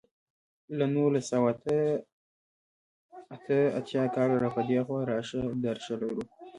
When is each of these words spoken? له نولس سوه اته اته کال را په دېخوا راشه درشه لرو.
له 0.77 0.85
نولس 0.95 1.25
سوه 1.31 1.51
اته 3.35 3.59
اته 3.79 4.01
کال 4.15 4.29
را 4.41 4.49
په 4.55 4.61
دېخوا 4.69 4.99
راشه 5.09 5.41
درشه 5.65 5.93
لرو. 6.01 6.21